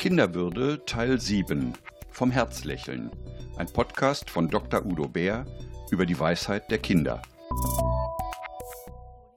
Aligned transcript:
Kinderwürde 0.00 0.82
Teil 0.86 1.20
7 1.20 1.74
vom 2.08 2.30
Herzlächeln. 2.30 3.10
Ein 3.58 3.66
Podcast 3.66 4.30
von 4.30 4.48
Dr. 4.48 4.86
Udo 4.86 5.06
Bär 5.06 5.44
über 5.90 6.06
die 6.06 6.18
Weisheit 6.18 6.70
der 6.70 6.78
Kinder. 6.78 7.20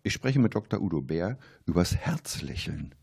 Ich 0.04 0.14
spreche 0.14 0.40
mit 0.40 0.56
Dr. 0.56 0.80
Udo 0.80 1.02
Bär 1.02 1.38
übers 1.66 1.98
Herzlächeln. 1.98 2.96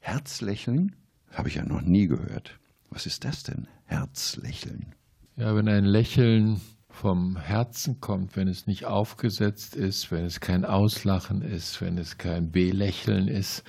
Herzlächeln 0.00 0.94
habe 1.30 1.48
ich 1.48 1.54
ja 1.54 1.64
noch 1.64 1.80
nie 1.80 2.06
gehört. 2.06 2.58
Was 2.90 3.06
ist 3.06 3.24
das 3.24 3.44
denn? 3.44 3.66
Herzlächeln. 3.86 4.94
Ja, 5.36 5.56
wenn 5.56 5.68
ein 5.70 5.86
Lächeln 5.86 6.60
vom 6.90 7.38
Herzen 7.38 8.02
kommt, 8.02 8.36
wenn 8.36 8.46
es 8.46 8.66
nicht 8.66 8.84
aufgesetzt 8.84 9.74
ist, 9.74 10.12
wenn 10.12 10.26
es 10.26 10.40
kein 10.40 10.66
Auslachen 10.66 11.40
ist, 11.40 11.80
wenn 11.80 11.96
es 11.96 12.18
kein 12.18 12.50
Belächeln 12.50 13.26
ist, 13.26 13.64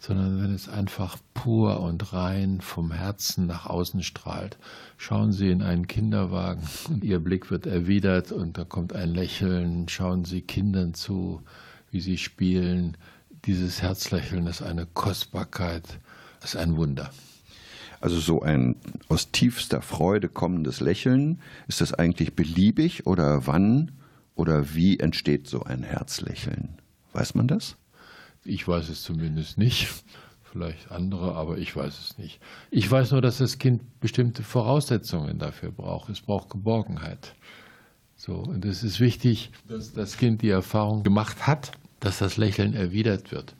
sondern 0.00 0.42
wenn 0.42 0.54
es 0.54 0.68
einfach 0.68 1.18
pur 1.34 1.80
und 1.80 2.12
rein 2.14 2.62
vom 2.62 2.90
Herzen 2.90 3.46
nach 3.46 3.66
außen 3.66 4.02
strahlt. 4.02 4.58
Schauen 4.96 5.30
Sie 5.30 5.50
in 5.50 5.62
einen 5.62 5.86
Kinderwagen 5.86 6.62
und 6.88 7.04
Ihr 7.04 7.20
Blick 7.20 7.50
wird 7.50 7.66
erwidert 7.66 8.32
und 8.32 8.56
da 8.56 8.64
kommt 8.64 8.94
ein 8.94 9.14
Lächeln. 9.14 9.88
Schauen 9.88 10.24
Sie 10.24 10.40
Kindern 10.40 10.94
zu, 10.94 11.42
wie 11.90 12.00
sie 12.00 12.16
spielen. 12.16 12.96
Dieses 13.44 13.82
Herzlächeln 13.82 14.46
ist 14.46 14.62
eine 14.62 14.86
Kostbarkeit, 14.86 16.00
ist 16.42 16.56
ein 16.56 16.76
Wunder. 16.76 17.10
Also 18.00 18.18
so 18.18 18.40
ein 18.40 18.76
aus 19.08 19.30
tiefster 19.30 19.82
Freude 19.82 20.30
kommendes 20.30 20.80
Lächeln, 20.80 21.40
ist 21.68 21.82
das 21.82 21.92
eigentlich 21.92 22.34
beliebig 22.34 23.06
oder 23.06 23.46
wann 23.46 23.92
oder 24.34 24.74
wie 24.74 24.98
entsteht 24.98 25.46
so 25.46 25.64
ein 25.64 25.82
Herzlächeln? 25.82 26.78
Weiß 27.12 27.34
man 27.34 27.46
das? 27.46 27.76
Ich 28.44 28.66
weiß 28.66 28.88
es 28.88 29.02
zumindest 29.02 29.58
nicht. 29.58 29.88
Vielleicht 30.42 30.90
andere, 30.90 31.36
aber 31.36 31.58
ich 31.58 31.76
weiß 31.76 32.00
es 32.00 32.18
nicht. 32.18 32.40
Ich 32.70 32.90
weiß 32.90 33.12
nur, 33.12 33.22
dass 33.22 33.38
das 33.38 33.58
Kind 33.58 34.00
bestimmte 34.00 34.42
Voraussetzungen 34.42 35.38
dafür 35.38 35.70
braucht. 35.70 36.08
Es 36.10 36.20
braucht 36.20 36.50
Geborgenheit. 36.50 37.34
So, 38.16 38.34
und 38.34 38.64
es 38.64 38.82
ist 38.82 38.98
wichtig, 38.98 39.52
dass 39.68 39.92
das 39.92 40.16
Kind 40.16 40.42
die 40.42 40.50
Erfahrung 40.50 41.04
gemacht 41.04 41.46
hat, 41.46 41.72
dass 42.00 42.18
das 42.18 42.36
Lächeln 42.36 42.74
erwidert 42.74 43.30
wird. 43.30 43.54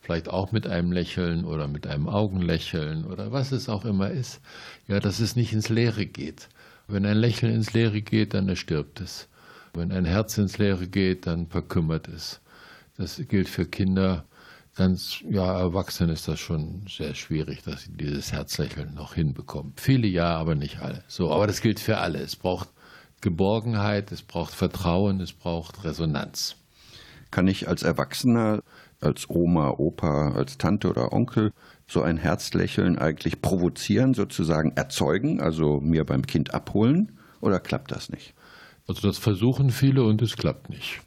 Vielleicht 0.00 0.28
auch 0.28 0.52
mit 0.52 0.68
einem 0.68 0.92
Lächeln 0.92 1.44
oder 1.44 1.66
mit 1.66 1.86
einem 1.86 2.08
Augenlächeln 2.08 3.04
oder 3.06 3.32
was 3.32 3.50
es 3.50 3.68
auch 3.68 3.84
immer 3.84 4.10
ist. 4.10 4.40
Ja, 4.86 5.00
dass 5.00 5.18
es 5.18 5.34
nicht 5.34 5.52
ins 5.52 5.68
Leere 5.68 6.06
geht. 6.06 6.48
Wenn 6.86 7.04
ein 7.04 7.16
Lächeln 7.16 7.52
ins 7.52 7.72
Leere 7.72 8.02
geht, 8.02 8.34
dann 8.34 8.48
erstirbt 8.48 9.00
es. 9.00 9.28
Wenn 9.74 9.90
ein 9.90 10.04
Herz 10.04 10.38
ins 10.38 10.58
Leere 10.58 10.86
geht, 10.86 11.26
dann 11.26 11.48
verkümmert 11.48 12.06
es. 12.06 12.40
Das 12.98 13.20
gilt 13.28 13.48
für 13.48 13.66
Kinder. 13.66 14.24
Ganz, 14.74 15.20
ja, 15.28 15.58
Erwachsenen 15.58 16.10
ist 16.10 16.28
das 16.28 16.38
schon 16.38 16.84
sehr 16.88 17.14
schwierig, 17.14 17.62
dass 17.62 17.82
sie 17.82 17.92
dieses 17.92 18.32
Herzlächeln 18.32 18.94
noch 18.94 19.14
hinbekommen. 19.14 19.72
Viele 19.76 20.06
ja, 20.06 20.36
aber 20.36 20.54
nicht 20.54 20.80
alle. 20.80 21.02
So, 21.08 21.30
aber 21.32 21.46
das 21.46 21.60
gilt 21.62 21.80
für 21.80 21.98
alle. 21.98 22.18
Es 22.18 22.36
braucht 22.36 22.68
Geborgenheit, 23.22 24.12
es 24.12 24.22
braucht 24.22 24.52
Vertrauen, 24.54 25.20
es 25.20 25.32
braucht 25.32 25.84
Resonanz. 25.84 26.56
Kann 27.30 27.48
ich 27.48 27.68
als 27.68 27.82
Erwachsener, 27.82 28.60
als 29.00 29.28
Oma, 29.28 29.70
Opa, 29.70 30.32
als 30.32 30.58
Tante 30.58 30.88
oder 30.88 31.12
Onkel 31.12 31.52
so 31.86 32.02
ein 32.02 32.18
Herzlächeln 32.18 32.98
eigentlich 32.98 33.40
provozieren, 33.40 34.14
sozusagen 34.14 34.72
erzeugen, 34.72 35.40
also 35.40 35.80
mir 35.80 36.04
beim 36.04 36.26
Kind 36.26 36.54
abholen? 36.54 37.18
Oder 37.40 37.60
klappt 37.60 37.92
das 37.92 38.10
nicht? 38.10 38.34
Also 38.86 39.06
das 39.06 39.18
versuchen 39.18 39.70
viele 39.70 40.02
und 40.04 40.20
es 40.22 40.36
klappt 40.36 40.70
nicht 40.70 41.00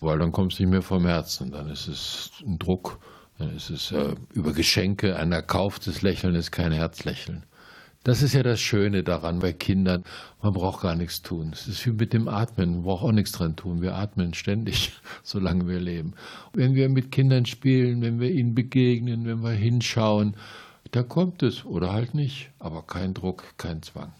weil 0.00 0.18
dann 0.18 0.32
kommt 0.32 0.52
es 0.52 0.60
nicht 0.60 0.68
mehr 0.68 0.82
vom 0.82 1.06
Herzen. 1.06 1.50
Dann 1.50 1.70
ist 1.70 1.88
es 1.88 2.30
ein 2.46 2.58
Druck, 2.58 2.98
dann 3.38 3.54
ist 3.54 3.70
es 3.70 3.92
äh, 3.92 4.14
über 4.32 4.52
Geschenke, 4.52 5.16
ein 5.16 5.32
erkauftes 5.32 6.02
Lächeln 6.02 6.34
ist 6.34 6.50
kein 6.50 6.72
Herzlächeln. 6.72 7.44
Das 8.06 8.22
ist 8.22 8.34
ja 8.34 8.44
das 8.44 8.60
Schöne 8.60 9.02
daran 9.02 9.40
bei 9.40 9.52
Kindern. 9.52 10.04
Man 10.40 10.52
braucht 10.52 10.82
gar 10.82 10.94
nichts 10.94 11.22
tun. 11.22 11.50
Es 11.52 11.66
ist 11.66 11.84
wie 11.86 11.90
mit 11.90 12.12
dem 12.12 12.28
Atmen. 12.28 12.74
Man 12.74 12.82
braucht 12.84 13.02
auch 13.02 13.10
nichts 13.10 13.32
dran 13.32 13.56
tun. 13.56 13.82
Wir 13.82 13.96
atmen 13.96 14.32
ständig, 14.32 14.92
solange 15.24 15.66
wir 15.66 15.80
leben. 15.80 16.14
Wenn 16.52 16.76
wir 16.76 16.88
mit 16.88 17.10
Kindern 17.10 17.46
spielen, 17.46 18.02
wenn 18.02 18.20
wir 18.20 18.30
ihnen 18.30 18.54
begegnen, 18.54 19.26
wenn 19.26 19.42
wir 19.42 19.50
hinschauen, 19.50 20.36
da 20.92 21.02
kommt 21.02 21.42
es 21.42 21.64
oder 21.64 21.92
halt 21.92 22.14
nicht. 22.14 22.50
Aber 22.60 22.82
kein 22.82 23.12
Druck, 23.12 23.42
kein 23.56 23.82
Zwang. 23.82 24.12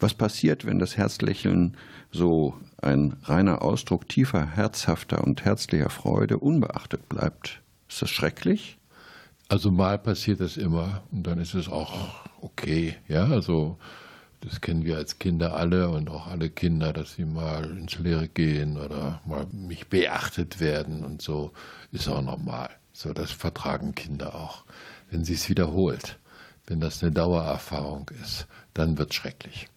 Was 0.00 0.14
passiert, 0.14 0.64
wenn 0.64 0.78
das 0.78 0.96
Herzlächeln 0.96 1.76
so 2.10 2.54
ein 2.80 3.18
reiner 3.24 3.60
Ausdruck 3.60 4.08
tiefer, 4.08 4.46
herzhafter 4.46 5.22
und 5.22 5.44
herzlicher 5.44 5.90
Freude 5.90 6.38
unbeachtet 6.38 7.06
bleibt? 7.10 7.60
Ist 7.86 8.00
das 8.00 8.08
schrecklich? 8.10 8.78
Also 9.48 9.70
mal 9.70 9.98
passiert 9.98 10.40
das 10.40 10.56
immer 10.56 11.02
und 11.12 11.26
dann 11.26 11.38
ist 11.38 11.54
es 11.54 11.68
auch 11.68 11.92
okay. 12.40 12.96
Ja, 13.08 13.24
also 13.24 13.76
das 14.40 14.62
kennen 14.62 14.84
wir 14.84 14.96
als 14.96 15.18
Kinder 15.18 15.54
alle 15.54 15.90
und 15.90 16.08
auch 16.08 16.28
alle 16.28 16.48
Kinder, 16.48 16.94
dass 16.94 17.14
sie 17.14 17.26
mal 17.26 17.76
ins 17.76 17.98
Leere 17.98 18.28
gehen 18.28 18.78
oder 18.78 19.20
mal 19.26 19.46
nicht 19.52 19.90
beachtet 19.90 20.60
werden 20.60 21.04
und 21.04 21.20
so 21.20 21.52
ist 21.92 22.08
auch 22.08 22.22
normal. 22.22 22.70
So, 22.92 23.12
das 23.12 23.32
vertragen 23.32 23.94
Kinder 23.94 24.34
auch. 24.34 24.64
Wenn 25.10 25.24
sie 25.24 25.34
es 25.34 25.50
wiederholt, 25.50 26.18
wenn 26.66 26.80
das 26.80 27.02
eine 27.02 27.12
Dauererfahrung 27.12 28.10
ist, 28.22 28.46
dann 28.72 28.96
wird 28.96 29.10
es 29.10 29.16
schrecklich. 29.16 29.68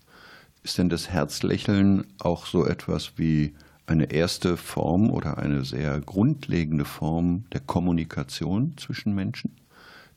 Ist 0.64 0.78
denn 0.78 0.90
das 0.90 1.10
Herzlächeln 1.10 2.06
auch 2.20 2.46
so 2.46 2.66
etwas 2.66 3.18
wie 3.18 3.54
eine 3.86 4.12
erste 4.12 4.56
Form 4.56 5.10
oder 5.10 5.38
eine 5.38 5.66
sehr 5.66 6.00
grundlegende 6.00 6.86
Form 6.86 7.44
der 7.52 7.60
Kommunikation 7.60 8.74
zwischen 8.78 9.14
Menschen? 9.14 9.52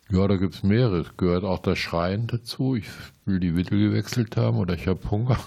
Ja, 0.09 0.29
da 0.29 0.37
gibt 0.37 0.55
es 0.55 0.63
mehrere. 0.63 1.01
Es 1.01 1.17
gehört 1.17 1.43
auch 1.43 1.59
das 1.59 1.79
Schreien 1.79 2.29
dazu. 2.29 2.77
Ich 2.77 2.87
will 3.25 3.41
die 3.41 3.57
Wittel 3.57 3.89
gewechselt 3.91 4.37
haben 4.37 4.59
oder 4.59 4.75
ich 4.75 4.87
habe 4.87 5.11
Hunger. 5.11 5.39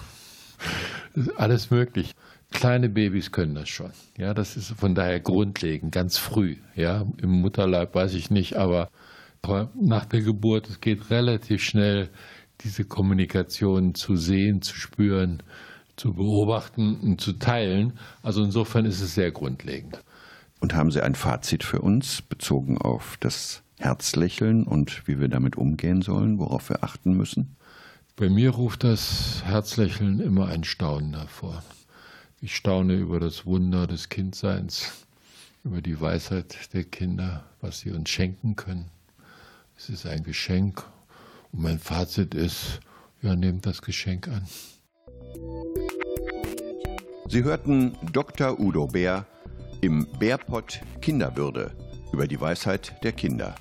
Ist 1.14 1.34
alles 1.38 1.70
möglich. 1.70 2.14
Kleine 2.50 2.90
Babys 2.90 3.32
können 3.32 3.54
das 3.54 3.70
schon. 3.70 3.92
Ja, 4.18 4.34
das 4.34 4.56
ist 4.56 4.72
von 4.72 4.94
daher 4.94 5.20
grundlegend, 5.20 5.92
ganz 5.92 6.18
früh. 6.18 6.56
Ja, 6.74 7.06
im 7.22 7.30
Mutterleib 7.30 7.94
weiß 7.94 8.14
ich 8.14 8.30
nicht, 8.30 8.56
aber 8.56 8.90
nach 9.74 10.04
der 10.04 10.20
Geburt, 10.20 10.68
es 10.68 10.80
geht 10.80 11.10
relativ 11.10 11.62
schnell 11.62 12.10
diese 12.62 12.84
Kommunikation 12.84 13.94
zu 13.94 14.16
sehen, 14.16 14.62
zu 14.62 14.74
spüren, 14.74 15.42
zu 15.96 16.14
beobachten 16.14 16.96
und 17.00 17.20
zu 17.20 17.34
teilen. 17.34 17.98
Also 18.22 18.42
insofern 18.42 18.84
ist 18.84 19.00
es 19.00 19.14
sehr 19.14 19.30
grundlegend. 19.30 20.02
Und 20.60 20.74
haben 20.74 20.90
Sie 20.90 21.02
ein 21.02 21.14
Fazit 21.14 21.64
für 21.64 21.80
uns 21.80 22.22
bezogen 22.22 22.78
auf 22.78 23.16
das 23.20 23.62
Herzlächeln 23.78 24.64
und 24.64 25.06
wie 25.08 25.18
wir 25.18 25.28
damit 25.28 25.56
umgehen 25.56 26.02
sollen, 26.02 26.38
worauf 26.38 26.68
wir 26.68 26.84
achten 26.84 27.14
müssen? 27.14 27.56
Bei 28.16 28.28
mir 28.28 28.50
ruft 28.50 28.84
das 28.84 29.42
Herzlächeln 29.44 30.20
immer 30.20 30.48
ein 30.48 30.64
Staunen 30.64 31.16
hervor. 31.16 31.62
Ich 32.42 32.54
staune 32.54 32.94
über 32.94 33.20
das 33.20 33.46
Wunder 33.46 33.86
des 33.86 34.10
Kindseins, 34.10 35.06
über 35.64 35.80
die 35.80 35.98
Weisheit 35.98 36.74
der 36.74 36.84
Kinder, 36.84 37.44
was 37.62 37.80
sie 37.80 37.90
uns 37.90 38.10
schenken 38.10 38.56
können. 38.56 38.90
Es 39.78 39.88
ist 39.88 40.04
ein 40.04 40.22
Geschenk 40.22 40.84
und 41.52 41.62
mein 41.62 41.78
Fazit 41.78 42.34
ist, 42.34 42.80
ja, 43.22 43.36
nehmt 43.36 43.66
das 43.66 43.82
Geschenk 43.82 44.28
an. 44.28 44.46
Sie 47.28 47.44
hörten 47.44 47.96
Dr. 48.12 48.58
Udo 48.58 48.86
Bär 48.86 49.26
im 49.80 50.06
Bärpott 50.18 50.80
Kinderwürde 51.00 51.70
über 52.12 52.26
die 52.26 52.40
Weisheit 52.40 53.02
der 53.04 53.12
Kinder. 53.12 53.54